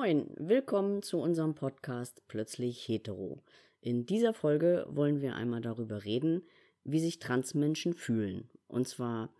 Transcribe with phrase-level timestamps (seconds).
[0.00, 3.42] Moin, willkommen zu unserem Podcast Plötzlich Hetero.
[3.80, 6.44] In dieser Folge wollen wir einmal darüber reden,
[6.84, 8.48] wie sich Transmenschen fühlen.
[8.68, 9.34] Und zwar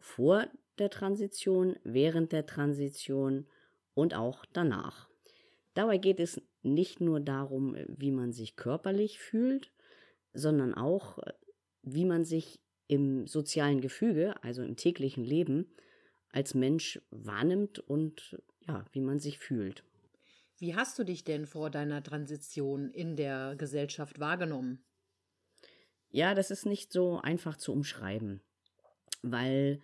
[0.00, 0.48] vor
[0.80, 3.46] der Transition, während der Transition
[3.94, 5.08] und auch danach.
[5.74, 9.70] Dabei geht es nicht nur darum, wie man sich körperlich fühlt,
[10.34, 11.20] sondern auch,
[11.82, 15.72] wie man sich im sozialen Gefüge, also im täglichen Leben,
[16.30, 19.84] als Mensch wahrnimmt und ja, wie man sich fühlt.
[20.62, 24.84] Wie hast du dich denn vor deiner Transition in der Gesellschaft wahrgenommen?
[26.08, 28.40] Ja, das ist nicht so einfach zu umschreiben,
[29.22, 29.80] weil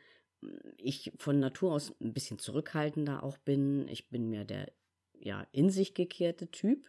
[0.77, 3.89] ich von Natur aus ein bisschen zurückhaltender auch bin.
[3.89, 4.71] Ich bin mehr der
[5.19, 6.89] ja in sich gekehrte Typ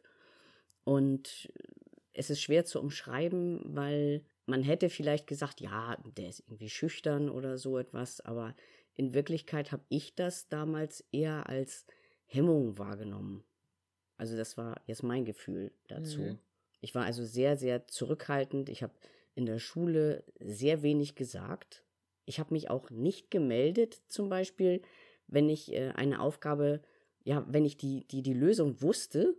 [0.84, 1.52] und
[2.14, 7.28] es ist schwer zu umschreiben, weil man hätte vielleicht gesagt, ja, der ist irgendwie schüchtern
[7.28, 8.56] oder so etwas, aber
[8.94, 11.88] in Wirklichkeit habe ich das damals eher als
[12.26, 13.44] Hemmung wahrgenommen.
[14.20, 16.20] Also das war jetzt mein Gefühl dazu.
[16.20, 16.40] Mhm.
[16.82, 18.70] Ich war also sehr, sehr zurückhaltend.
[18.70, 18.94] Ich habe
[19.34, 21.84] in der Schule sehr wenig gesagt.
[22.26, 24.82] Ich habe mich auch nicht gemeldet, zum Beispiel,
[25.28, 26.82] wenn ich äh, eine Aufgabe,
[27.24, 29.38] ja, wenn ich die, die, die Lösung wusste,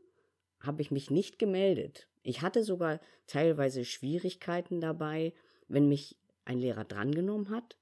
[0.61, 2.08] habe ich mich nicht gemeldet.
[2.23, 5.34] Ich hatte sogar teilweise Schwierigkeiten dabei,
[5.69, 7.77] wenn mich ein Lehrer drangenommen hat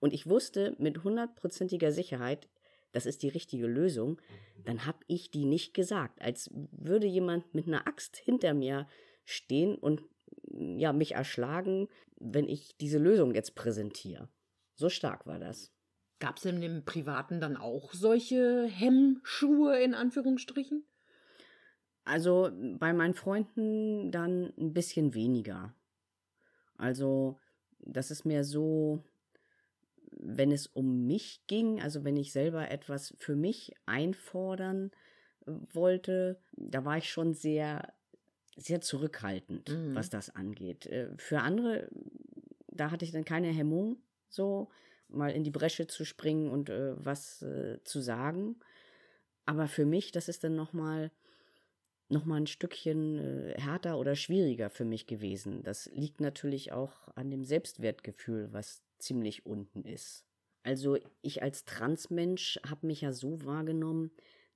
[0.00, 2.48] und ich wusste mit hundertprozentiger Sicherheit,
[2.92, 4.20] das ist die richtige Lösung,
[4.64, 8.86] dann habe ich die nicht gesagt, als würde jemand mit einer Axt hinter mir
[9.24, 10.02] stehen und
[10.50, 14.28] ja mich erschlagen, wenn ich diese Lösung jetzt präsentiere.
[14.74, 15.72] So stark war das.
[16.18, 20.84] Gab es in dem Privaten dann auch solche Hemmschuhe in Anführungsstrichen?
[22.04, 25.74] Also bei meinen Freunden dann ein bisschen weniger.
[26.76, 27.38] Also
[27.78, 29.04] das ist mehr so,
[30.22, 34.90] wenn es um mich ging, also wenn ich selber etwas für mich einfordern
[35.46, 37.92] wollte, da war ich schon sehr,
[38.56, 39.94] sehr zurückhaltend, mhm.
[39.94, 40.86] was das angeht.
[40.86, 41.88] Äh, für andere,
[42.68, 43.96] da hatte ich dann keine Hemmung,
[44.28, 44.68] so
[45.08, 48.56] mal in die Bresche zu springen und äh, was äh, zu sagen.
[49.46, 51.10] Aber für mich, das ist dann nochmal
[52.10, 55.62] noch mal ein Stückchen äh, härter oder schwieriger für mich gewesen.
[55.62, 60.24] Das liegt natürlich auch an dem Selbstwertgefühl, was ziemlich unten ist.
[60.62, 64.10] Also ich als Transmensch habe mich ja so wahrgenommen,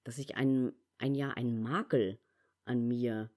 [0.04, 2.18] dass ich ein, ein Jahr einen Makel
[2.64, 3.30] an mir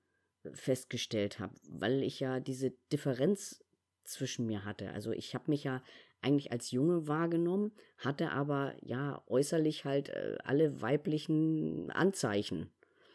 [0.54, 3.64] festgestellt habe, weil ich ja diese Differenz
[4.04, 4.92] zwischen mir hatte.
[4.92, 5.82] Also ich habe mich ja
[6.22, 12.72] eigentlich als Junge wahrgenommen, hatte aber ja äußerlich halt äh, alle weiblichen Anzeichen.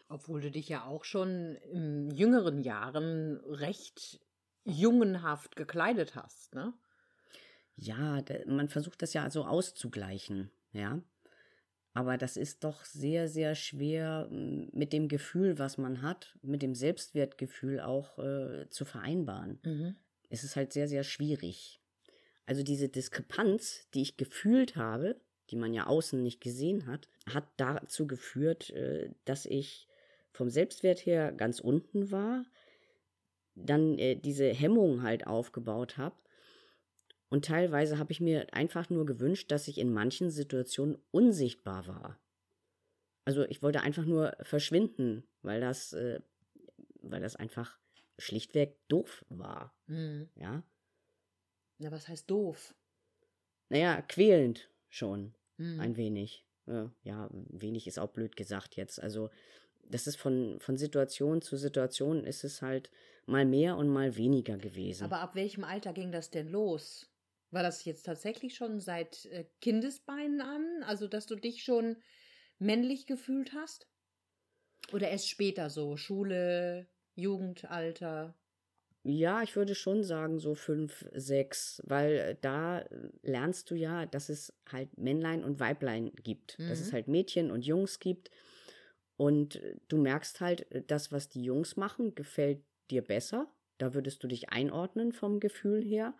[0.07, 4.19] Obwohl du dich ja auch schon in jüngeren Jahren recht
[4.63, 6.73] jungenhaft gekleidet hast, ne?
[7.75, 11.01] Ja, man versucht das ja so auszugleichen, ja.
[11.95, 16.73] Aber das ist doch sehr, sehr schwer mit dem Gefühl, was man hat, mit dem
[16.73, 19.59] Selbstwertgefühl auch äh, zu vereinbaren.
[19.63, 19.95] Mhm.
[20.29, 21.79] Es ist halt sehr, sehr schwierig.
[22.47, 27.47] Also diese Diskrepanz, die ich gefühlt habe, die man ja außen nicht gesehen hat, hat
[27.57, 29.87] dazu geführt, äh, dass ich
[30.31, 32.43] vom Selbstwert her ganz unten war,
[33.53, 36.15] dann äh, diese Hemmung halt aufgebaut habe
[37.33, 42.19] und teilweise habe ich mir einfach nur gewünscht, dass ich in manchen Situationen unsichtbar war.
[43.25, 46.21] Also ich wollte einfach nur verschwinden, weil das, äh,
[47.01, 47.79] weil das einfach
[48.19, 49.75] schlichtweg doof war.
[49.87, 50.29] Mhm.
[50.35, 50.61] Ja.
[51.79, 52.75] Na, was heißt doof?
[53.69, 55.33] Naja, quälend schon.
[55.57, 55.79] Mhm.
[55.79, 56.45] Ein wenig.
[57.01, 59.01] Ja, wenig ist auch blöd gesagt jetzt.
[59.01, 59.31] Also,
[59.89, 62.91] das ist von, von Situation zu Situation ist es halt
[63.25, 65.03] mal mehr und mal weniger gewesen.
[65.05, 67.09] Aber ab welchem Alter ging das denn los?
[67.53, 70.83] War das jetzt tatsächlich schon seit äh, Kindesbeinen an?
[70.87, 71.97] Also, dass du dich schon
[72.57, 73.87] männlich gefühlt hast?
[74.91, 78.35] Oder erst später so, Schule, Jugendalter?
[79.03, 82.85] Ja, ich würde schon sagen, so fünf, sechs, weil äh, da
[83.21, 86.69] lernst du ja, dass es halt Männlein und Weiblein gibt, mhm.
[86.69, 86.93] dass es mhm.
[86.93, 88.31] halt Mädchen und Jungs gibt.
[89.15, 93.47] Und äh, du merkst halt, das, was die Jungs machen, gefällt dir besser.
[93.77, 96.15] Da würdest du dich einordnen vom Gefühl her.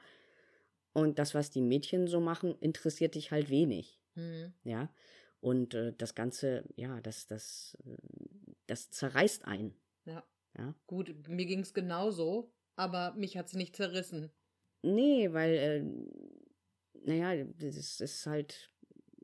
[0.94, 4.00] Und das, was die Mädchen so machen, interessiert dich halt wenig.
[4.16, 4.54] Mhm.
[4.63, 4.90] Ja.
[5.40, 7.78] Und äh, das Ganze, ja, das, das,
[8.68, 9.74] das zerreißt ein.
[10.06, 10.24] Ja.
[10.57, 10.74] ja.
[10.88, 14.31] Gut, mir ging's genauso, aber mich hat's nicht zerrissen.
[14.84, 15.84] Nee, weil, äh,
[17.06, 18.72] naja, das ist halt,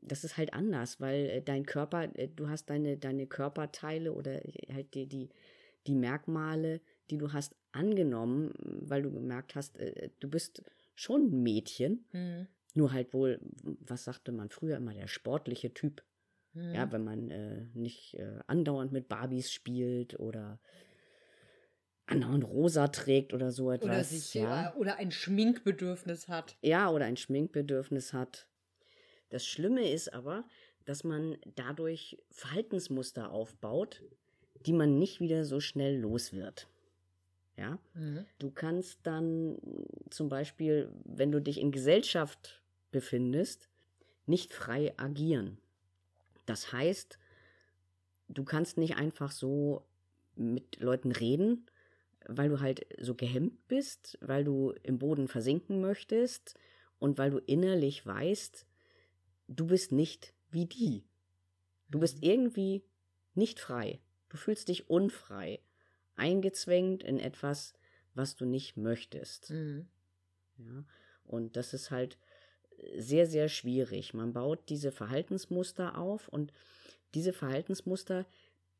[0.02, 4.40] das ist halt anders, weil äh, dein Körper, äh, du hast deine, deine Körperteile oder
[4.72, 5.30] halt die, die,
[5.86, 6.80] die Merkmale,
[7.10, 10.62] die du hast angenommen, weil du gemerkt hast, äh, du bist
[11.00, 12.04] schon ein Mädchen.
[12.12, 12.46] Mhm.
[12.74, 13.40] Nur halt wohl,
[13.80, 16.04] was sagte man früher immer, der sportliche Typ.
[16.52, 16.74] Mhm.
[16.74, 20.60] Ja, wenn man äh, nicht äh, andauernd mit Barbies spielt oder
[22.06, 23.88] andauernd rosa trägt oder so etwas.
[23.88, 24.74] Oder, sich, ja.
[24.74, 26.56] oder ein Schminkbedürfnis hat.
[26.60, 28.46] Ja, oder ein Schminkbedürfnis hat.
[29.30, 30.44] Das Schlimme ist aber,
[30.84, 34.02] dass man dadurch Verhaltensmuster aufbaut,
[34.66, 36.68] die man nicht wieder so schnell los wird.
[37.60, 38.24] Ja, mhm.
[38.38, 39.58] du kannst dann
[40.08, 43.68] zum Beispiel, wenn du dich in Gesellschaft befindest,
[44.24, 45.58] nicht frei agieren.
[46.46, 47.18] Das heißt,
[48.28, 49.84] du kannst nicht einfach so
[50.36, 51.66] mit Leuten reden,
[52.26, 56.58] weil du halt so gehemmt bist, weil du im Boden versinken möchtest
[56.98, 58.66] und weil du innerlich weißt,
[59.48, 61.04] du bist nicht wie die.
[61.90, 62.30] Du bist mhm.
[62.30, 62.84] irgendwie
[63.34, 64.00] nicht frei.
[64.30, 65.60] Du fühlst dich unfrei,
[66.20, 67.74] eingezwängt in etwas,
[68.14, 69.50] was du nicht möchtest.
[69.50, 69.88] Mhm.
[70.58, 70.84] Ja,
[71.24, 72.18] und das ist halt
[72.96, 74.14] sehr, sehr schwierig.
[74.14, 76.52] Man baut diese Verhaltensmuster auf und
[77.14, 78.26] diese Verhaltensmuster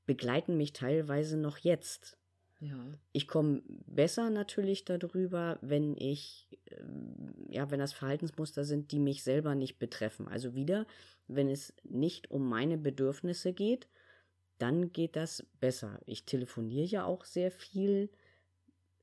[0.06, 2.16] begleiten mich teilweise noch jetzt.
[2.60, 2.76] Ja.
[3.12, 9.22] Ich komme besser natürlich darüber, wenn ich, ähm, ja, wenn das Verhaltensmuster sind, die mich
[9.22, 10.28] selber nicht betreffen.
[10.28, 10.86] Also wieder,
[11.26, 13.88] wenn es nicht um meine Bedürfnisse geht,
[14.60, 15.98] dann geht das besser.
[16.06, 18.10] Ich telefoniere ja auch sehr viel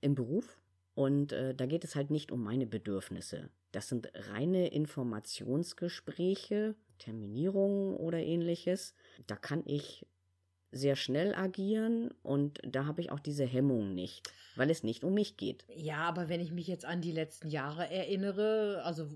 [0.02, 0.60] im Beruf
[0.94, 3.50] und äh, da geht es halt nicht um meine Bedürfnisse.
[3.72, 8.94] Das sind reine Informationsgespräche, Terminierungen oder ähnliches.
[9.28, 10.06] Da kann ich
[10.72, 15.14] sehr schnell agieren und da habe ich auch diese Hemmung nicht, weil es nicht um
[15.14, 15.66] mich geht.
[15.76, 19.10] Ja, aber wenn ich mich jetzt an die letzten Jahre erinnere, also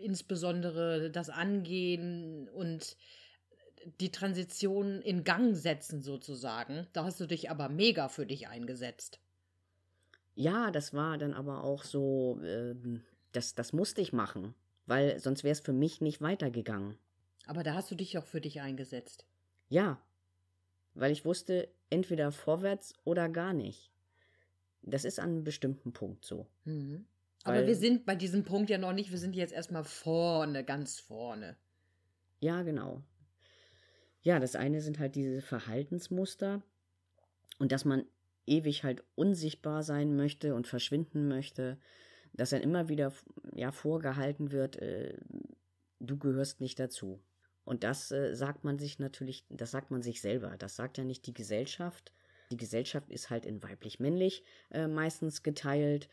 [0.00, 2.96] insbesondere das Angehen und
[4.00, 9.20] die Transition in Gang setzen sozusagen, da hast du dich aber mega für dich eingesetzt.
[10.34, 12.74] Ja, das war dann aber auch so, äh,
[13.32, 14.54] das, das musste ich machen,
[14.86, 16.96] weil sonst wäre es für mich nicht weitergegangen.
[17.46, 19.26] Aber da hast du dich auch für dich eingesetzt.
[19.68, 20.00] Ja,
[20.94, 23.90] weil ich wusste, entweder vorwärts oder gar nicht.
[24.82, 26.46] Das ist an einem bestimmten Punkt so.
[26.64, 27.06] Mhm.
[27.44, 31.00] Aber wir sind bei diesem Punkt ja noch nicht, wir sind jetzt erstmal vorne, ganz
[31.00, 31.56] vorne.
[32.40, 33.02] Ja, genau.
[34.22, 36.62] Ja, das eine sind halt diese Verhaltensmuster
[37.58, 38.04] und dass man
[38.46, 41.78] ewig halt unsichtbar sein möchte und verschwinden möchte,
[42.32, 43.12] dass dann immer wieder
[43.54, 45.18] ja vorgehalten wird, äh,
[46.00, 47.20] du gehörst nicht dazu.
[47.64, 50.56] Und das äh, sagt man sich natürlich, das sagt man sich selber.
[50.58, 52.12] Das sagt ja nicht die Gesellschaft.
[52.50, 56.08] Die Gesellschaft ist halt in weiblich-männlich äh, meistens geteilt.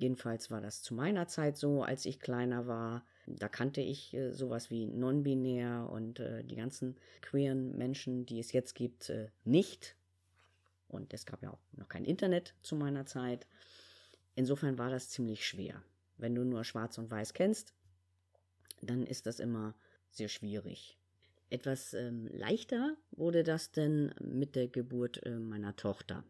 [0.00, 3.04] Jedenfalls war das zu meiner Zeit so, als ich kleiner war.
[3.26, 8.52] Da kannte ich äh, sowas wie non-binär und äh, die ganzen queeren Menschen, die es
[8.52, 9.96] jetzt gibt, äh, nicht.
[10.88, 13.46] Und es gab ja auch noch kein Internet zu meiner Zeit.
[14.36, 15.82] Insofern war das ziemlich schwer.
[16.16, 17.74] Wenn du nur Schwarz und Weiß kennst,
[18.80, 19.74] dann ist das immer
[20.08, 20.96] sehr schwierig.
[21.50, 26.24] Etwas ähm, leichter wurde das denn mit der Geburt äh, meiner Tochter,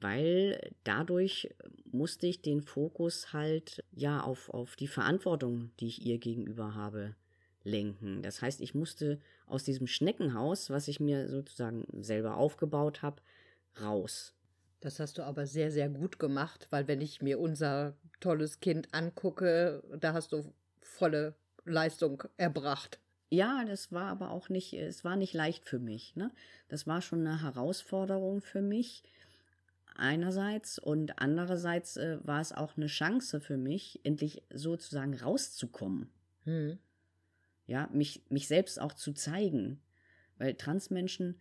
[0.00, 1.54] weil dadurch
[1.92, 7.14] musste ich den Fokus halt ja auf, auf die Verantwortung, die ich ihr gegenüber habe,
[7.62, 8.22] lenken.
[8.22, 13.22] Das heißt, ich musste aus diesem Schneckenhaus, was ich mir sozusagen selber aufgebaut habe,
[13.80, 14.34] raus.
[14.80, 18.88] Das hast du aber sehr, sehr gut gemacht, weil wenn ich mir unser tolles Kind
[18.92, 22.98] angucke, da hast du volle Leistung erbracht.
[23.28, 26.16] Ja, das war aber auch nicht, es war nicht leicht für mich.
[26.16, 26.32] Ne?
[26.68, 29.04] Das war schon eine Herausforderung für mich
[30.00, 36.10] einerseits und andererseits äh, war es auch eine Chance für mich, endlich sozusagen rauszukommen.
[36.44, 36.78] Hm.
[37.66, 39.80] Ja, mich, mich selbst auch zu zeigen.
[40.38, 41.40] Weil Transmenschen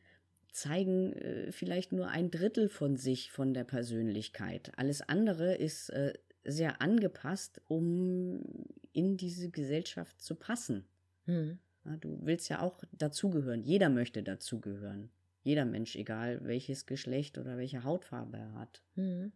[0.51, 4.71] zeigen äh, vielleicht nur ein Drittel von sich, von der Persönlichkeit.
[4.77, 6.13] Alles andere ist äh,
[6.43, 8.43] sehr angepasst, um
[8.91, 10.85] in diese Gesellschaft zu passen.
[11.25, 11.59] Hm.
[12.01, 13.63] Du willst ja auch dazugehören.
[13.63, 15.09] Jeder möchte dazugehören.
[15.49, 18.83] Jeder Mensch, egal welches Geschlecht oder welche Hautfarbe er hat.
[18.93, 19.31] Mhm.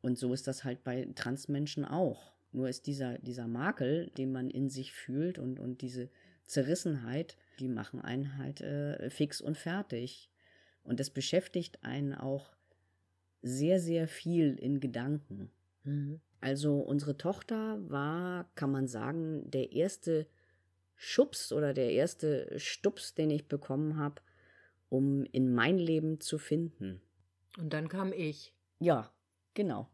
[0.00, 2.32] Und so ist das halt bei Transmenschen auch.
[2.50, 6.10] Nur ist dieser, dieser Makel, den man in sich fühlt und, und diese
[6.44, 10.28] Zerrissenheit, die machen einen halt äh, fix und fertig.
[10.82, 12.56] Und das beschäftigt einen auch
[13.42, 15.52] sehr, sehr viel in Gedanken.
[15.84, 16.20] Mhm.
[16.40, 20.26] Also unsere Tochter war, kann man sagen, der erste
[20.96, 24.20] Schubs oder der erste Stups, den ich bekommen habe,
[24.92, 27.00] um in mein Leben zu finden.
[27.56, 28.52] Und dann kam ich.
[28.78, 29.10] Ja,
[29.54, 29.88] genau.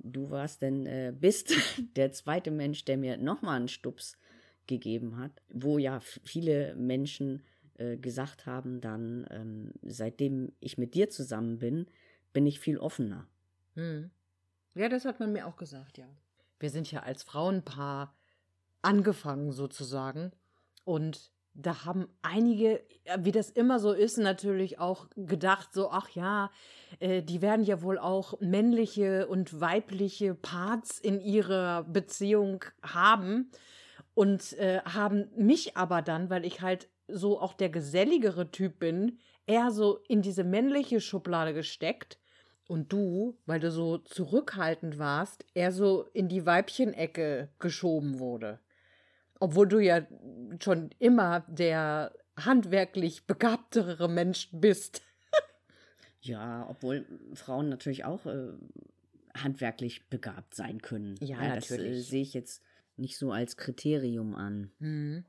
[0.00, 1.52] Du warst denn, äh, bist
[1.96, 4.18] der zweite Mensch, der mir nochmal einen Stups
[4.66, 11.10] gegeben hat, wo ja viele Menschen äh, gesagt haben, dann, ähm, seitdem ich mit dir
[11.10, 11.86] zusammen bin,
[12.32, 13.28] bin ich viel offener.
[13.74, 14.10] Hm.
[14.74, 16.08] Ja, das hat man mir auch gesagt, ja.
[16.58, 18.16] Wir sind ja als Frauenpaar
[18.82, 20.32] angefangen sozusagen.
[20.82, 22.82] Und da haben einige,
[23.18, 26.50] wie das immer so ist, natürlich auch gedacht, so, ach ja,
[26.98, 33.50] äh, die werden ja wohl auch männliche und weibliche Parts in ihrer Beziehung haben
[34.14, 39.18] und äh, haben mich aber dann, weil ich halt so auch der geselligere Typ bin,
[39.46, 42.18] eher so in diese männliche Schublade gesteckt.
[42.66, 48.58] Und du, weil du so zurückhaltend warst, eher so in die Weibchenecke geschoben wurde.
[49.44, 50.06] Obwohl du ja
[50.62, 55.02] schon immer der handwerklich begabtere Mensch bist.
[56.22, 58.52] ja, obwohl Frauen natürlich auch äh,
[59.34, 61.16] handwerklich begabt sein können.
[61.20, 62.08] Ja, ja das äh, natürlich.
[62.08, 62.62] sehe ich jetzt
[62.96, 64.72] nicht so als Kriterium an.
[64.78, 65.26] Mhm.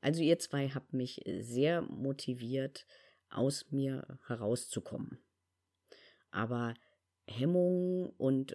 [0.00, 2.86] Also ihr zwei habt mich äh, sehr motiviert,
[3.28, 5.18] aus mir herauszukommen.
[6.30, 6.74] Aber
[7.26, 8.54] Hemmung und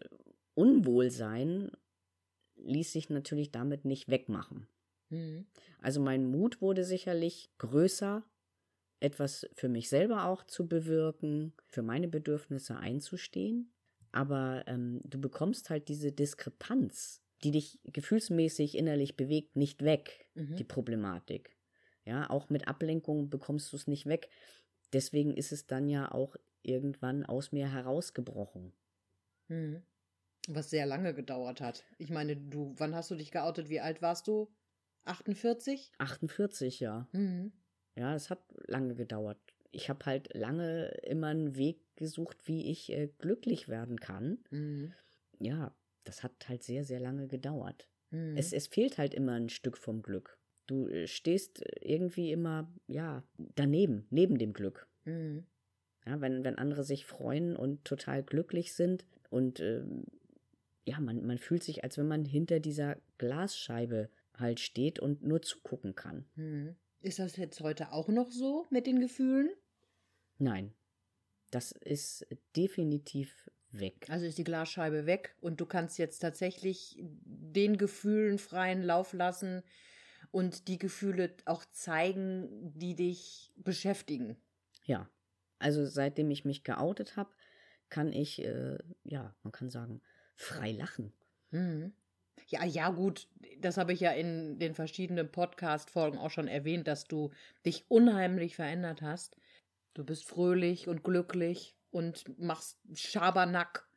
[0.56, 1.72] Unwohlsein
[2.56, 4.68] ließ sich natürlich damit nicht wegmachen.
[5.10, 5.46] Mhm.
[5.82, 8.24] Also mein Mut wurde sicherlich größer,
[9.00, 13.74] etwas für mich selber auch zu bewirken, für meine Bedürfnisse einzustehen.
[14.12, 20.58] Aber ähm, du bekommst halt diese Diskrepanz, die dich gefühlsmäßig innerlich bewegt, nicht weg, Mhm.
[20.58, 21.58] die Problematik.
[22.06, 24.30] Ja, auch mit Ablenkung bekommst du es nicht weg.
[24.94, 28.74] Deswegen ist es dann ja auch irgendwann aus mir herausgebrochen.
[29.50, 29.84] Mhm.
[30.50, 31.86] Was sehr lange gedauert hat.
[32.00, 33.70] Ich meine, du, wann hast du dich geoutet?
[33.70, 34.50] Wie alt warst du?
[35.06, 35.92] 48?
[35.98, 37.08] 48, ja.
[37.12, 37.52] Mhm.
[37.96, 39.40] Ja, es hat lange gedauert.
[39.72, 44.40] Ich habe halt lange immer einen Weg gesucht, wie ich äh, glücklich werden kann.
[44.52, 44.94] Mhm.
[45.40, 47.88] Ja, das hat halt sehr, sehr lange gedauert.
[48.12, 48.38] Mhm.
[48.38, 50.38] Es, es fehlt halt immer ein Stück vom Glück.
[50.68, 53.24] Du äh, stehst irgendwie immer, ja,
[53.56, 54.88] daneben, neben dem Glück.
[55.06, 55.46] Mhm.
[56.06, 60.06] Ja, wenn, wenn andere sich freuen und total glücklich sind und ähm,
[60.86, 65.42] ja, man, man fühlt sich, als wenn man hinter dieser Glasscheibe halt steht und nur
[65.42, 66.30] zugucken kann.
[66.36, 66.76] Mhm.
[67.02, 69.50] Ist das jetzt heute auch noch so mit den Gefühlen?
[70.38, 70.74] Nein,
[71.52, 72.26] das ist
[72.56, 74.08] definitiv weg.
[74.10, 79.64] Also ist die Glasscheibe weg und du kannst jetzt tatsächlich den Gefühlen freien Lauf lassen
[80.32, 84.38] und die Gefühle auch zeigen, die dich beschäftigen.
[84.84, 85.10] Ja,
[85.60, 87.32] also seitdem ich mich geoutet habe,
[87.90, 90.02] kann ich, äh, ja, man kann sagen,
[90.36, 91.14] frei lachen.
[91.52, 91.94] Mhm.
[92.46, 93.28] Ja, ja, gut,
[93.60, 97.32] das habe ich ja in den verschiedenen Podcast-Folgen auch schon erwähnt, dass du
[97.66, 99.38] dich unheimlich verändert hast.
[99.94, 103.88] Du bist fröhlich und glücklich und machst Schabernack.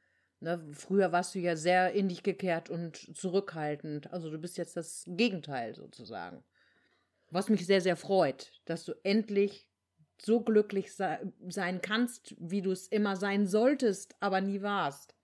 [0.41, 0.67] Ne?
[0.73, 4.13] Früher warst du ja sehr in dich gekehrt und zurückhaltend.
[4.13, 6.43] Also du bist jetzt das Gegenteil sozusagen.
[7.31, 9.69] Was mich sehr, sehr freut, dass du endlich
[10.21, 15.15] so glücklich se sein kannst, wie du es immer sein solltest, aber nie warst.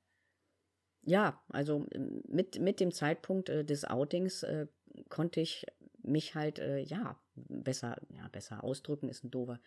[1.06, 4.66] Ja, also ähm, mit, mit dem Zeitpunkt äh, des Outings äh,
[5.08, 5.64] konnte ich
[6.02, 9.60] mich halt, äh, ja, besser, ja, besser ausdrücken, ist ein doofer,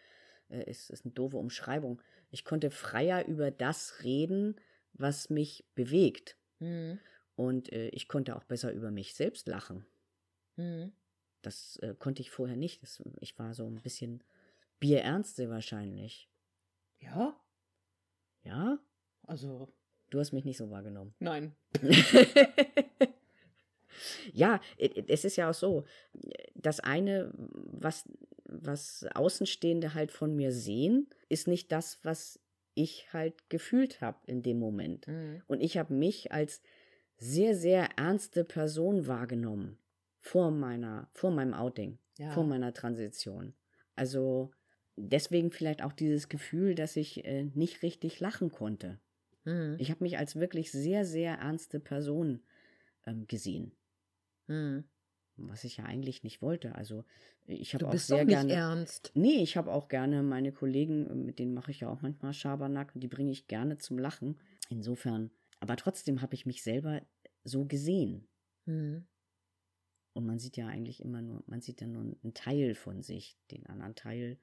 [0.50, 2.02] äh, ist, ist eine doofe Umschreibung.
[2.30, 4.60] Ich konnte freier über das reden,
[4.94, 6.38] was mich bewegt.
[6.60, 7.00] Mhm.
[7.36, 9.86] Und äh, ich konnte auch besser über mich selbst lachen.
[10.58, 10.92] Mhm.
[11.42, 12.84] Das äh, konnte ich vorher nicht.
[12.84, 14.24] Das, ich war so ein bisschen
[14.82, 16.30] Bierernst sehr wahrscheinlich.
[17.00, 17.40] Ja,
[18.44, 18.80] Ja?
[19.24, 19.74] also
[20.10, 21.14] Du hast mich nicht so wahrgenommen.
[21.20, 21.56] nein.
[24.34, 25.86] ja, es ist ja auch so,
[26.56, 28.06] das eine, was,
[28.46, 32.40] was Außenstehende halt von mir sehen, ist nicht das, was
[32.76, 35.08] ich halt gefühlt habe in dem Moment.
[35.08, 35.42] Mhm.
[35.48, 36.62] Und ich habe mich als
[37.18, 39.78] sehr, sehr ernste Person wahrgenommen
[40.22, 42.32] vor meiner, vor meinem Outing, Ja.
[42.32, 43.54] vor meiner Transition.
[43.96, 44.52] Also
[44.96, 49.00] deswegen vielleicht auch dieses Gefühl, dass ich äh, nicht richtig lachen konnte.
[49.46, 49.76] Mhm.
[49.80, 52.42] Ich habe mich als wirklich sehr, sehr ernste Person
[53.06, 53.72] ähm, gesehen,
[54.48, 54.84] Mhm.
[55.38, 56.76] was ich ja eigentlich nicht wollte.
[56.76, 57.06] Also
[57.46, 58.54] ich habe auch bist sehr gerne.
[58.54, 59.12] ernst.
[59.16, 62.92] Nee, ich habe auch gerne meine Kollegen, mit denen mache ich ja auch manchmal Schabernack,
[62.96, 64.40] die bringe ich gerne zum Lachen.
[64.70, 67.02] Insofern, aber trotzdem habe ich mich selber
[67.44, 68.28] so gesehen.
[68.66, 69.08] Mhm.
[70.14, 73.38] Und man sieht ja eigentlich immer nur, man sieht ja nur einen Teil von sich.
[73.52, 74.38] Den anderen Teil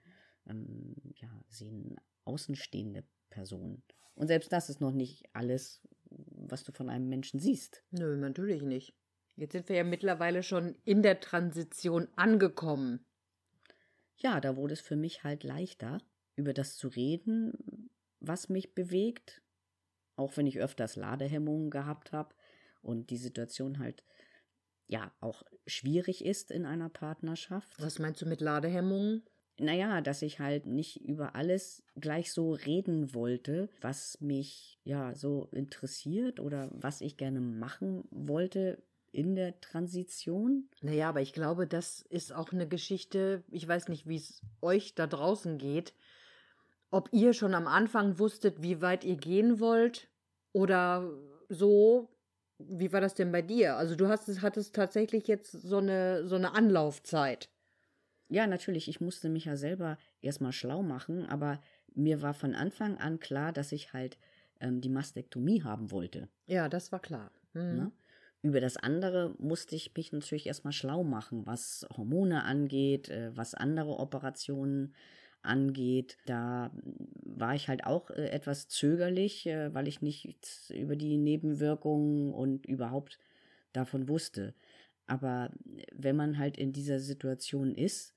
[0.48, 3.82] ähm, ja, sehen außenstehende Personen.
[4.14, 7.82] Und selbst das ist noch nicht alles, was du von einem Menschen siehst.
[7.90, 8.94] Nö, natürlich nicht.
[9.36, 13.04] Jetzt sind wir ja mittlerweile schon in der Transition angekommen.
[14.16, 15.98] Ja, da wurde es für mich halt leichter,
[16.36, 17.90] über das zu reden,
[18.20, 19.42] was mich bewegt.
[20.16, 22.34] Auch wenn ich öfters Ladehemmungen gehabt habe
[22.80, 24.02] und die Situation halt
[24.86, 27.70] ja auch schwierig ist in einer Partnerschaft.
[27.78, 29.22] Was meinst du mit Ladehemmungen?
[29.58, 35.48] Naja, dass ich halt nicht über alles gleich so reden wollte, was mich ja so
[35.52, 38.82] interessiert oder was ich gerne machen wollte
[39.12, 40.68] in der Transition.
[40.82, 44.94] Naja, aber ich glaube, das ist auch eine Geschichte, ich weiß nicht, wie es euch
[44.94, 45.94] da draußen geht,
[46.90, 50.08] ob ihr schon am Anfang wusstet, wie weit ihr gehen wollt
[50.52, 51.10] oder
[51.48, 52.10] so.
[52.58, 53.76] Wie war das denn bei dir?
[53.76, 57.50] Also du hast, hattest tatsächlich jetzt so eine, so eine Anlaufzeit.
[58.28, 61.60] Ja, natürlich, ich musste mich ja selber erstmal schlau machen, aber
[61.94, 64.18] mir war von Anfang an klar, dass ich halt
[64.60, 66.28] ähm, die Mastektomie haben wollte.
[66.46, 67.30] Ja, das war klar.
[67.54, 67.76] Mhm.
[67.76, 67.92] Ne?
[68.42, 73.54] Über das andere musste ich mich natürlich erstmal schlau machen, was Hormone angeht, äh, was
[73.54, 74.94] andere Operationen
[75.42, 76.18] angeht.
[76.26, 76.70] Da
[77.24, 82.66] war ich halt auch äh, etwas zögerlich, äh, weil ich nichts über die Nebenwirkungen und
[82.66, 83.18] überhaupt
[83.72, 84.54] davon wusste.
[85.06, 85.50] Aber
[85.92, 88.15] wenn man halt in dieser Situation ist,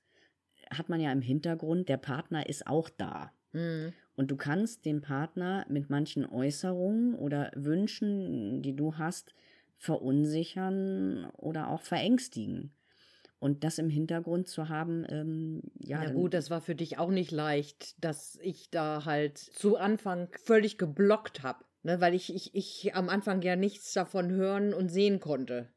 [0.70, 3.32] hat man ja im Hintergrund, der Partner ist auch da.
[3.52, 3.92] Mhm.
[4.16, 9.34] Und du kannst den Partner mit manchen Äußerungen oder Wünschen, die du hast,
[9.78, 12.74] verunsichern oder auch verängstigen.
[13.38, 16.04] Und das im Hintergrund zu haben, ähm, ja.
[16.04, 20.28] Ja gut, das war für dich auch nicht leicht, dass ich da halt zu Anfang
[20.44, 21.64] völlig geblockt habe.
[21.82, 25.72] Ne, weil ich, ich, ich am Anfang ja nichts davon hören und sehen konnte.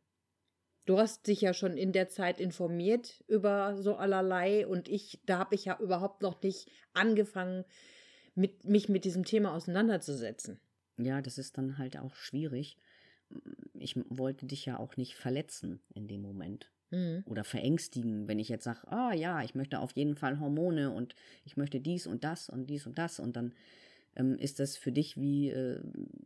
[0.86, 5.40] Du hast dich ja schon in der Zeit informiert über so allerlei und ich, da
[5.40, 7.64] habe ich ja überhaupt noch nicht angefangen,
[8.36, 10.60] mit, mich mit diesem Thema auseinanderzusetzen.
[10.98, 12.78] Ja, das ist dann halt auch schwierig.
[13.74, 16.72] Ich wollte dich ja auch nicht verletzen in dem Moment.
[16.92, 17.24] Mhm.
[17.26, 21.16] Oder verängstigen, wenn ich jetzt sage, ah ja, ich möchte auf jeden Fall Hormone und
[21.46, 23.54] ich möchte dies und das und dies und das und dann
[24.16, 25.80] ähm, ist das für dich wie äh,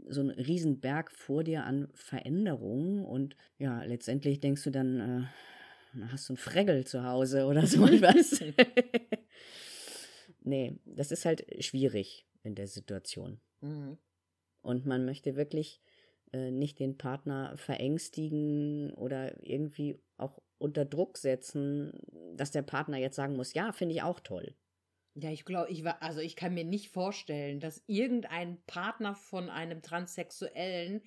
[0.07, 6.29] so ein Riesenberg vor dir an Veränderungen und ja, letztendlich denkst du dann, äh, hast
[6.29, 8.41] du einen Fregel zu Hause oder so etwas.
[10.43, 13.39] nee, das ist halt schwierig in der Situation.
[13.61, 13.97] Mhm.
[14.61, 15.81] Und man möchte wirklich
[16.33, 21.93] äh, nicht den Partner verängstigen oder irgendwie auch unter Druck setzen,
[22.35, 24.55] dass der Partner jetzt sagen muss, ja, finde ich auch toll.
[25.19, 29.49] Ja, ich glaube, ich war, also ich kann mir nicht vorstellen, dass irgendein Partner von
[29.49, 31.01] einem Transsexuellen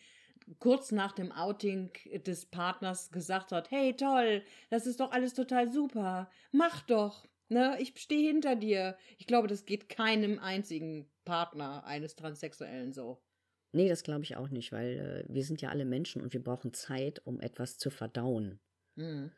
[0.59, 1.91] kurz nach dem Outing
[2.27, 7.77] des Partners gesagt hat, hey toll, das ist doch alles total super, mach doch, ne,
[7.81, 8.97] ich stehe hinter dir.
[9.19, 13.23] Ich glaube, das geht keinem einzigen Partner eines Transsexuellen so.
[13.73, 16.43] Nee, das glaube ich auch nicht, weil äh, wir sind ja alle Menschen und wir
[16.43, 18.59] brauchen Zeit, um etwas zu verdauen.
[18.97, 19.31] Mhm.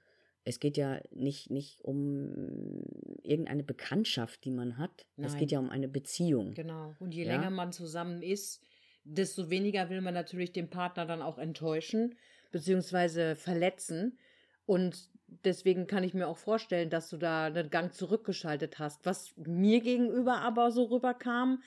[0.44, 2.82] Es geht ja nicht, nicht um
[3.22, 5.06] irgendeine Bekanntschaft, die man hat.
[5.16, 5.26] Nein.
[5.26, 6.54] Es geht ja um eine Beziehung.
[6.54, 6.94] Genau.
[6.98, 7.32] Und je Ja.
[7.36, 8.60] länger man zusammen ist,
[9.04, 12.16] desto weniger will man natürlich den Partner dann auch enttäuschen
[12.50, 14.18] beziehungsweise verletzen.
[14.66, 15.10] Und
[15.44, 19.04] deswegen kann ich mir auch vorstellen, dass du da einen Gang zurückgeschaltet hast.
[19.06, 21.62] Was mir gegenüber aber so rüberkam,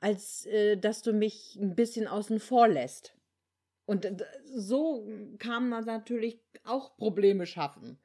[0.00, 3.14] als äh, dass du mich ein bisschen außen vor lässt.
[3.86, 4.06] Und
[4.44, 5.06] so
[5.38, 7.98] kann man natürlich auch Probleme schaffen.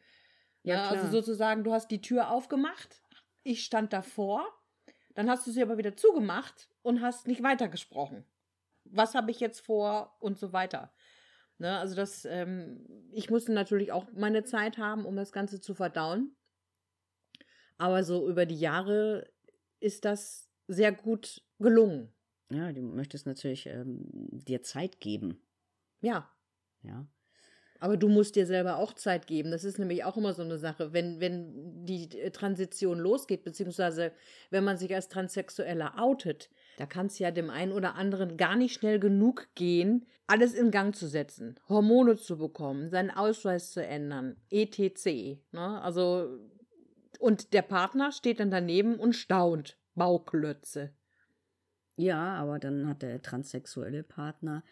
[0.63, 3.01] Ja, also sozusagen, du hast die Tür aufgemacht,
[3.43, 4.45] ich stand davor,
[5.15, 8.25] dann hast du sie aber wieder zugemacht und hast nicht weitergesprochen.
[8.85, 10.91] Was habe ich jetzt vor und so weiter.
[11.57, 15.75] Ne, also das, ähm, ich musste natürlich auch meine Zeit haben, um das Ganze zu
[15.75, 16.35] verdauen.
[17.77, 19.31] Aber so über die Jahre
[19.79, 22.11] ist das sehr gut gelungen.
[22.51, 25.41] Ja, du möchtest natürlich ähm, dir Zeit geben.
[26.01, 26.29] Ja,
[26.83, 27.05] Ja.
[27.81, 29.49] Aber du musst dir selber auch Zeit geben.
[29.49, 30.93] Das ist nämlich auch immer so eine Sache.
[30.93, 34.11] Wenn, wenn die äh, Transition losgeht, beziehungsweise
[34.51, 38.55] wenn man sich als Transsexueller outet, da kann es ja dem einen oder anderen gar
[38.55, 43.83] nicht schnell genug gehen, alles in Gang zu setzen, Hormone zu bekommen, seinen Ausweis zu
[43.83, 45.39] ändern, etc.
[45.51, 45.81] Ne?
[45.81, 46.37] Also,
[47.17, 49.75] und der Partner steht dann daneben und staunt.
[49.95, 50.93] Bauklötze.
[51.95, 54.63] Ja, aber dann hat der transsexuelle Partner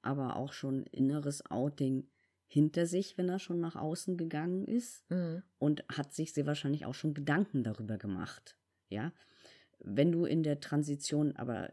[0.00, 2.08] aber auch schon inneres Outing
[2.46, 5.42] hinter sich, wenn er schon nach außen gegangen ist Mhm.
[5.58, 8.56] und hat sich sehr wahrscheinlich auch schon Gedanken darüber gemacht.
[8.88, 9.12] Ja,
[9.80, 11.72] wenn du in der Transition aber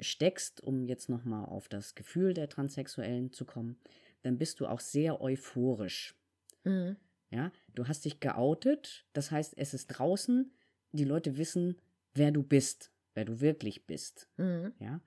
[0.00, 3.78] steckst, um jetzt noch mal auf das Gefühl der Transsexuellen zu kommen,
[4.22, 6.14] dann bist du auch sehr euphorisch.
[6.64, 6.96] Mhm.
[7.30, 10.52] Ja, du hast dich geoutet, das heißt, es ist draußen,
[10.92, 11.76] die Leute wissen,
[12.12, 14.28] wer du bist, wer du wirklich bist.
[14.36, 14.72] Mhm.
[14.80, 15.00] Ja,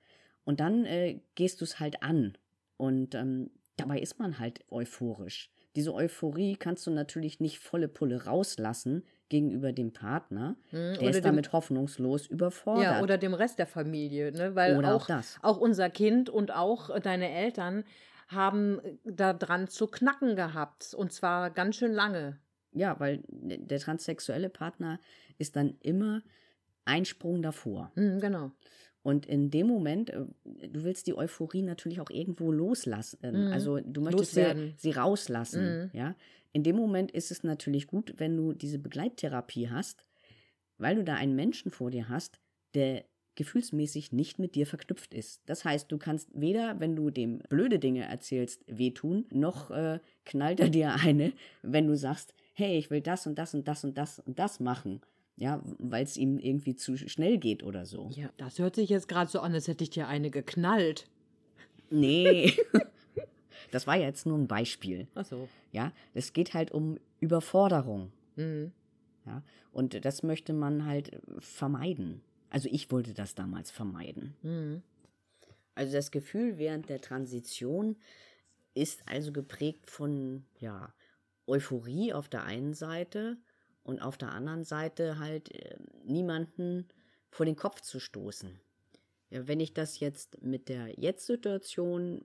[0.46, 2.38] und dann äh, gehst du es halt an
[2.78, 5.50] und ähm, dabei ist man halt euphorisch.
[5.76, 10.56] Diese Euphorie kannst du natürlich nicht volle Pulle rauslassen gegenüber dem Partner.
[10.72, 11.00] Mhm.
[11.00, 12.84] Der ist damit hoffnungslos überfordert.
[12.84, 14.54] Ja, oder dem Rest der Familie, ne?
[14.56, 15.40] Weil Oder auch auch, das.
[15.42, 17.84] auch unser Kind und auch äh, deine Eltern
[18.28, 20.94] haben äh, da dran zu knacken gehabt.
[20.94, 22.40] Und zwar ganz schön lange.
[22.72, 25.00] ja, weil der transsexuelle Partner
[25.40, 26.22] ist dann immer
[26.86, 27.92] ein Sprung davor.
[27.96, 28.52] Mhm, genau.
[29.04, 33.20] Und in dem Moment, äh, du willst die Euphorie natürlich auch irgendwo loslassen.
[33.22, 33.52] Mhm.
[33.52, 35.84] Also du möchtest sie, sie rauslassen.
[35.84, 35.90] Mhm.
[35.94, 36.16] Ja?
[36.54, 40.06] In dem Moment ist es natürlich gut, wenn du diese Begleittherapie hast,
[40.78, 42.40] weil du da einen Menschen vor dir hast,
[42.74, 43.04] der
[43.36, 45.42] gefühlsmäßig nicht mit dir verknüpft ist.
[45.48, 50.60] Das heißt, du kannst weder, wenn du dem blöde Dinge erzählst, wehtun, noch äh, knallt
[50.60, 53.98] er dir eine, wenn du sagst, hey, ich will das und das und das und
[53.98, 55.02] das und das machen.
[55.36, 58.10] Ja, weil es ihm irgendwie zu schnell geht oder so.
[58.14, 61.08] Ja, das hört sich jetzt gerade so an, als hätte ich dir eine geknallt.
[61.90, 62.54] Nee.
[63.72, 65.08] das war jetzt nur ein Beispiel.
[65.16, 65.50] Ach so.
[65.72, 68.12] Ja, es geht halt um Überforderung.
[68.36, 68.72] Mhm.
[69.26, 69.42] Ja,
[69.72, 72.22] und das möchte man halt vermeiden.
[72.50, 74.36] Also ich wollte das damals vermeiden.
[74.44, 74.84] Mhm.
[75.76, 77.96] Also das Gefühl während der Transition
[78.76, 80.94] ist also geprägt von ja,
[81.48, 83.38] Euphorie auf der einen Seite
[83.84, 86.88] und auf der anderen Seite halt äh, niemanden
[87.30, 88.60] vor den Kopf zu stoßen.
[89.30, 92.22] Ja, wenn ich das jetzt mit der Jetzt-Situation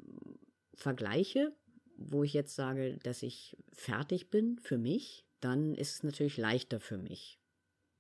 [0.75, 1.53] vergleiche,
[1.97, 6.81] wo ich jetzt sage, dass ich fertig bin für mich, dann ist es natürlich leichter
[6.81, 7.41] für mich,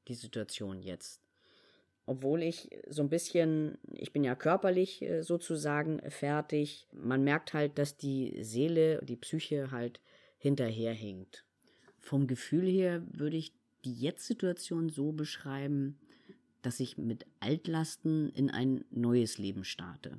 [0.07, 1.23] die Situation jetzt
[2.09, 6.88] obwohl ich so ein bisschen, ich bin ja körperlich äh, sozusagen fertig.
[6.90, 10.01] Man merkt halt, dass die Seele, die Psyche halt
[10.38, 11.44] hinterherhinkt.
[12.09, 13.53] Vom Gefühl her würde ich
[13.85, 15.99] die Jetzt-Situation so beschreiben,
[16.62, 20.18] dass ich mit Altlasten in ein neues Leben starte.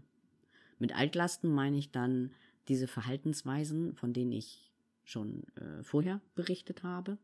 [0.77, 2.29] Mit Altlasten meine ich dann
[2.67, 4.71] diese Verhaltensweisen, von denen ich
[5.03, 7.17] schon äh, vorher berichtet habe.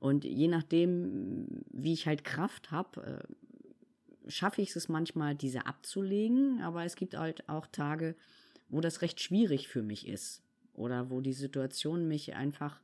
[0.00, 3.22] Und je nachdem, wie ich halt Kraft habe,
[4.26, 8.16] äh, schaffe ich es manchmal, diese abzulegen, aber es gibt halt auch Tage,
[8.70, 10.42] wo das recht schwierig für mich ist
[10.74, 12.80] oder wo die Situation mich einfach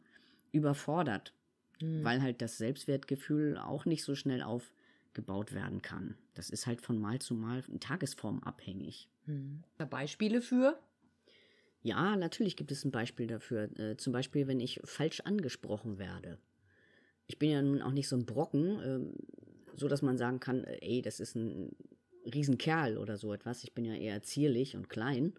[0.54, 1.34] überfordert,
[1.80, 2.04] mhm.
[2.04, 6.16] weil halt das Selbstwertgefühl auch nicht so schnell aufgebaut werden kann.
[6.34, 9.08] Das ist halt von Mal zu Mal in Tagesform abhängig.
[9.26, 9.62] Mhm.
[9.90, 10.78] Beispiele für?
[11.82, 13.64] Ja, natürlich gibt es ein Beispiel dafür.
[13.78, 16.38] Äh, zum Beispiel, wenn ich falsch angesprochen werde.
[17.26, 18.80] Ich bin ja nun auch nicht so ein Brocken.
[18.82, 19.14] Ähm,
[19.76, 21.74] so dass man sagen kann, äh, ey, das ist ein
[22.32, 23.64] Riesenkerl oder so etwas.
[23.64, 25.34] Ich bin ja eher zierlich und klein.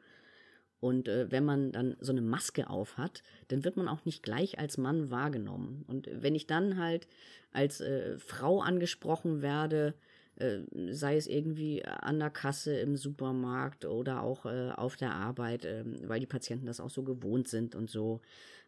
[0.86, 4.22] Und äh, wenn man dann so eine Maske auf hat, dann wird man auch nicht
[4.22, 5.84] gleich als Mann wahrgenommen.
[5.88, 7.08] Und wenn ich dann halt
[7.52, 9.96] als äh, Frau angesprochen werde,
[10.36, 10.60] äh,
[10.92, 15.98] sei es irgendwie an der Kasse im Supermarkt oder auch äh, auf der Arbeit, ähm,
[16.04, 18.22] weil die Patienten das auch so gewohnt sind und so,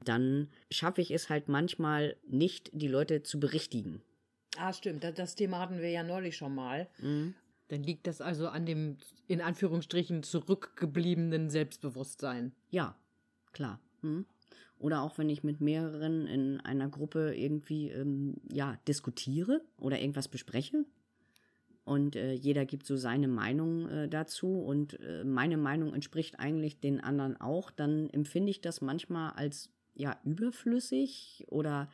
[0.03, 4.01] dann schaffe ich es halt manchmal nicht, die Leute zu berichtigen.
[4.57, 5.03] Ah, stimmt.
[5.03, 6.87] Das Thema hatten wir ja neulich schon mal.
[6.97, 7.35] Mhm.
[7.69, 12.53] Dann liegt das also an dem in Anführungsstrichen zurückgebliebenen Selbstbewusstsein.
[12.69, 12.95] Ja,
[13.51, 13.79] klar.
[14.01, 14.25] Mhm.
[14.79, 20.27] Oder auch wenn ich mit mehreren in einer Gruppe irgendwie ähm, ja, diskutiere oder irgendwas
[20.27, 20.85] bespreche.
[21.83, 26.79] Und äh, jeder gibt so seine Meinung äh, dazu und äh, meine Meinung entspricht eigentlich
[26.79, 31.89] den anderen auch, dann empfinde ich das manchmal als ja überflüssig oder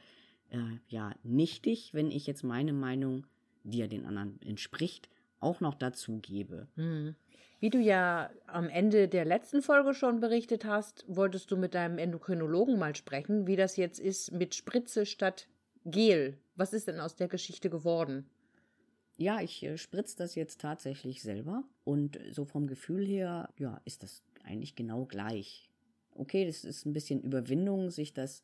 [0.49, 0.57] äh,
[0.88, 3.27] ja nichtig, wenn ich jetzt meine Meinung,
[3.63, 5.09] die ja den anderen entspricht,
[5.43, 6.67] auch noch dazu gebe.
[6.75, 7.15] Hm.
[7.60, 11.97] Wie du ja am Ende der letzten Folge schon berichtet hast, wolltest du mit deinem
[11.97, 15.47] Endokrinologen mal sprechen, wie das jetzt ist mit Spritze statt
[15.86, 16.38] Gel.
[16.56, 18.25] Was ist denn aus der Geschichte geworden?
[19.15, 24.03] Ja, ich äh, spritze das jetzt tatsächlich selber und so vom Gefühl her, ja, ist
[24.03, 25.69] das eigentlich genau gleich.
[26.15, 28.43] Okay, das ist ein bisschen Überwindung, sich das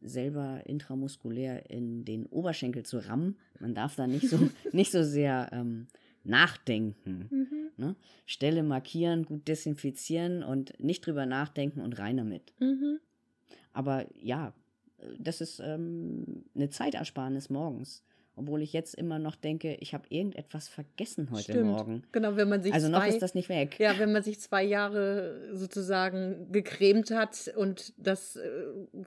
[0.00, 3.36] selber intramuskulär in den Oberschenkel zu rammen.
[3.60, 4.38] Man darf da nicht so,
[4.72, 5.88] nicht so sehr ähm,
[6.26, 7.28] nachdenken.
[7.30, 7.70] Mhm.
[7.76, 7.96] Ne?
[8.24, 12.54] Stelle markieren, gut desinfizieren und nicht drüber nachdenken und rein damit.
[12.58, 12.98] Mhm.
[13.72, 14.54] Aber ja,
[15.18, 18.02] das ist ähm, eine Zeitersparnis morgens.
[18.38, 21.70] Obwohl ich jetzt immer noch denke, ich habe irgendetwas vergessen heute Stimmt.
[21.70, 22.02] Morgen.
[22.12, 23.78] Genau, wenn man sich Also zwei, noch ist das nicht weg.
[23.78, 28.48] ja, wenn man sich zwei Jahre sozusagen gecremt hat und das äh,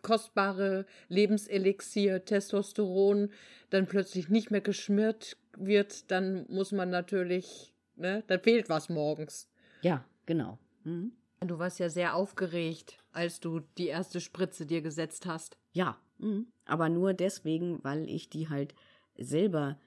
[0.01, 3.29] kostbare Lebenselixier Testosteron
[3.69, 9.49] dann plötzlich nicht mehr geschmiert wird, dann muss man natürlich, ne, dann fehlt was morgens.
[9.81, 10.57] Ja, genau.
[10.83, 11.11] Mhm.
[11.41, 15.57] Du warst ja sehr aufgeregt, als du die erste Spritze dir gesetzt hast.
[15.71, 16.47] Ja, mhm.
[16.65, 18.75] aber nur deswegen, weil ich die halt
[19.17, 19.79] selber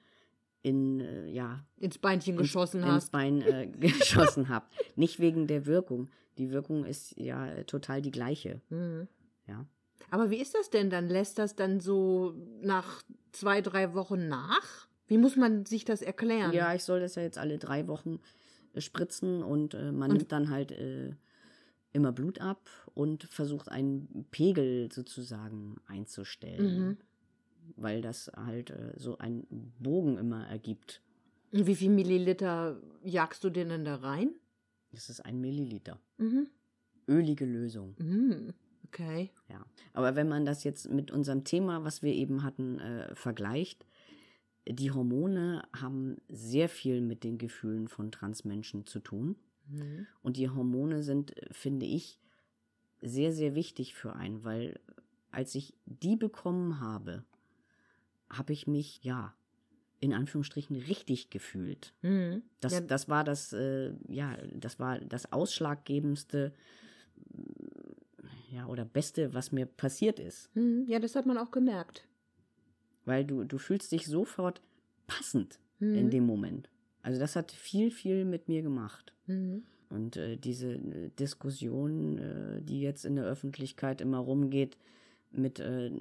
[0.63, 3.11] in, äh, ja, Ins Beinchen geschossen ins hast.
[3.11, 4.65] Bein äh, geschossen habe.
[4.95, 6.09] Nicht wegen der Wirkung.
[6.37, 8.61] Die Wirkung ist ja total die gleiche.
[8.69, 9.07] Mhm.
[9.45, 9.65] Ja.
[10.09, 11.07] Aber wie ist das denn dann?
[11.07, 14.87] Lässt das dann so nach zwei, drei Wochen nach?
[15.13, 16.51] Wie muss man sich das erklären?
[16.53, 18.19] Ja, ich soll das ja jetzt alle drei Wochen
[18.73, 21.11] äh, spritzen und äh, man Und- nimmt dann halt äh,
[21.91, 26.79] immer Blut ab und versucht einen Pegel sozusagen einzustellen.
[26.79, 26.97] Mhm.
[27.75, 29.45] Weil das halt äh, so einen
[29.79, 31.01] Bogen immer ergibt.
[31.51, 34.31] Und wie viel Milliliter jagst du denn da rein?
[34.91, 35.99] Das ist ein Milliliter.
[36.17, 36.47] Mhm.
[37.07, 37.93] Ölige Lösung.
[37.99, 38.53] Mhm.
[38.87, 39.29] Okay.
[39.47, 39.63] Ja.
[39.93, 43.85] Aber wenn man das jetzt mit unserem Thema, was wir eben hatten, äh, vergleicht,
[44.67, 49.35] die Hormone haben sehr viel mit den Gefühlen von Transmenschen zu tun.
[49.67, 50.07] Mhm.
[50.21, 52.19] Und die Hormone sind, finde ich,
[53.01, 54.79] sehr, sehr wichtig für einen, weil
[55.31, 57.23] als ich die bekommen habe,
[58.29, 59.33] habe ich mich, ja,
[59.99, 61.93] in Anführungsstrichen richtig gefühlt.
[62.01, 62.43] Mhm.
[62.59, 66.53] Das, ja, das war das, äh, ja, das war das ausschlaggebendste,
[68.51, 70.55] ja, oder beste, was mir passiert ist.
[70.55, 70.85] mhm.
[70.87, 72.07] ja, das hat man auch gemerkt.
[73.05, 74.61] Weil du, du fühlst dich sofort
[75.07, 75.95] passend Mhm.
[75.95, 76.69] in dem Moment.
[77.01, 79.13] Also das hat viel, viel mit mir gemacht.
[79.27, 79.63] Mhm.
[79.89, 84.77] Und äh, diese äh, Diskussion, äh, die jetzt in der Öffentlichkeit immer rumgeht
[85.31, 85.91] mit äh,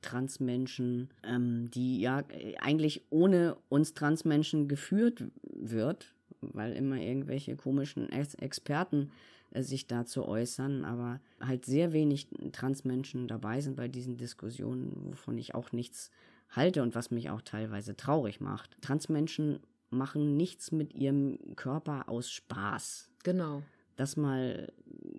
[0.00, 8.10] Transmenschen, ähm, die ja äh, eigentlich ohne uns Transmenschen geführt wird, weil immer irgendwelche komischen
[8.10, 9.10] Ex Experten
[9.50, 15.36] äh, sich dazu äußern, aber halt sehr wenig Transmenschen dabei sind bei diesen Diskussionen, wovon
[15.38, 16.10] ich auch nichts
[16.50, 18.76] halte und was mich auch teilweise traurig macht.
[18.82, 23.10] Transmenschen machen nichts mit ihrem Körper aus Spaß.
[23.24, 23.62] Genau.
[23.96, 24.72] Das mal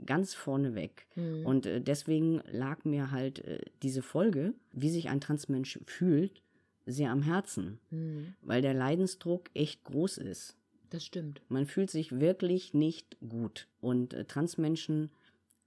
[0.06, 1.08] ganz vorneweg.
[1.16, 1.46] Mhm.
[1.46, 6.44] Und äh, deswegen lag mir halt äh, diese Folge, wie sich ein Transmensch fühlt,
[6.86, 8.36] sehr am Herzen, Mhm.
[8.42, 10.56] weil der Leidensdruck echt groß ist.
[10.90, 11.42] Das stimmt.
[11.50, 13.68] Man fühlt sich wirklich nicht gut.
[13.82, 15.12] Und äh, Transmenschen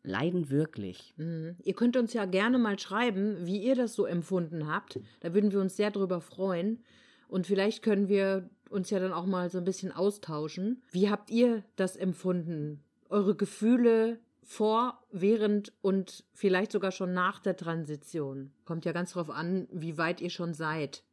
[0.02, 1.14] leiden wirklich.
[1.16, 1.56] Mhm.
[1.62, 4.98] Ihr könnt uns ja gerne mal schreiben, wie ihr das so empfunden habt.
[5.20, 6.82] Da würden wir uns sehr drüber freuen.
[7.28, 10.82] Und vielleicht können wir uns ja dann auch mal so ein bisschen austauschen.
[10.90, 12.82] Wie habt ihr das empfunden?
[13.08, 18.52] Eure Gefühle vor, während und vielleicht sogar schon nach der Transition.
[18.64, 21.04] Kommt ja ganz drauf an, wie weit ihr schon seid.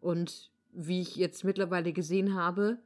[0.00, 2.78] Und wie ich jetzt mittlerweile gesehen habe,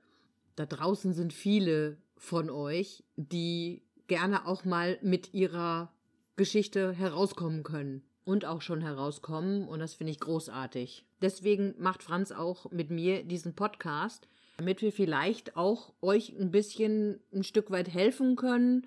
[0.55, 5.93] da draußen sind viele von euch, die gerne auch mal mit ihrer
[6.35, 11.07] Geschichte herauskommen können und auch schon herauskommen und das finde ich großartig.
[11.23, 17.21] Deswegen macht Franz auch mit mir diesen Podcast, damit wir vielleicht auch euch ein bisschen
[17.33, 18.87] ein Stück weit helfen können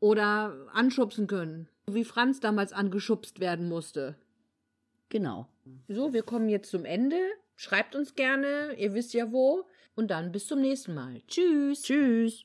[0.00, 4.16] oder anschubsen können, wie Franz damals angeschubst werden musste.
[5.10, 5.48] Genau.
[5.86, 7.18] So, wir kommen jetzt zum Ende.
[7.56, 9.66] Schreibt uns gerne, ihr wisst ja wo.
[9.94, 11.20] Und dann bis zum nächsten Mal.
[11.28, 11.82] Tschüss.
[11.82, 12.44] Tschüss.